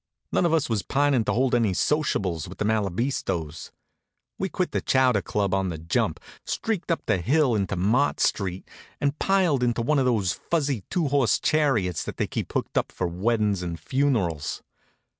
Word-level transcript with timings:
None 0.31 0.47
of 0.47 0.53
us 0.55 0.67
was 0.67 0.81
pining 0.81 1.23
to 1.25 1.31
hold 1.33 1.53
any 1.53 1.75
sociables 1.75 2.47
with 2.49 2.57
the 2.57 2.65
Malabistos. 2.65 3.69
We 4.39 4.49
quit 4.49 4.71
the 4.71 4.81
chowder 4.81 5.21
club 5.21 5.53
on 5.53 5.69
the 5.69 5.77
jump, 5.77 6.19
streaked 6.43 6.89
up 6.89 7.05
the 7.05 7.19
hill 7.19 7.53
into 7.53 7.75
Mott 7.75 8.19
street, 8.19 8.67
and 8.99 9.19
piled 9.19 9.61
into 9.61 9.83
one 9.83 9.99
of 9.99 10.05
those 10.05 10.33
fuzzy 10.33 10.81
two 10.89 11.09
horse 11.09 11.39
chariots 11.39 12.03
that 12.05 12.17
they 12.17 12.25
keep 12.25 12.51
hooked 12.51 12.79
up 12.79 12.91
for 12.91 13.05
weddin's 13.07 13.61
and 13.61 13.79
funerals. 13.79 14.63